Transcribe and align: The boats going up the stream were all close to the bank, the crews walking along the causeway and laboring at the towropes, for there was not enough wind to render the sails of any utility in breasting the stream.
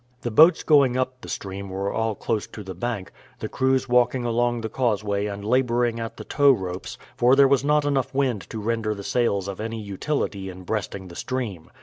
The 0.21 0.31
boats 0.31 0.63
going 0.63 0.97
up 0.97 1.21
the 1.21 1.29
stream 1.29 1.69
were 1.69 1.93
all 1.93 2.15
close 2.15 2.47
to 2.47 2.63
the 2.63 2.73
bank, 2.73 3.11
the 3.37 3.47
crews 3.47 3.87
walking 3.87 4.25
along 4.25 4.61
the 4.61 4.67
causeway 4.67 5.27
and 5.27 5.45
laboring 5.45 5.99
at 5.99 6.17
the 6.17 6.23
towropes, 6.23 6.97
for 7.15 7.35
there 7.35 7.47
was 7.47 7.63
not 7.63 7.85
enough 7.85 8.11
wind 8.11 8.49
to 8.49 8.57
render 8.59 8.95
the 8.95 9.03
sails 9.03 9.47
of 9.47 9.59
any 9.59 9.79
utility 9.79 10.49
in 10.49 10.63
breasting 10.63 11.09
the 11.09 11.15
stream. 11.15 11.69